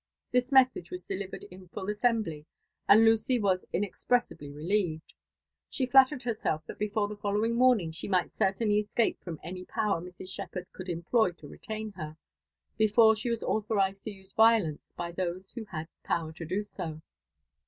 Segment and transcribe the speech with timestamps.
[0.31, 2.47] This message was delivered in full assembly,
[2.89, 5.13] and Lucy was inexpressibly relieved:
[5.69, 10.01] she flattered herself that before the following morning she might certainly escape from any power
[10.01, 10.33] Mrs.
[10.33, 12.17] Shepherd could employ to retain her,
[12.79, 16.99] before she was authorised to use violence by those who had power to do so.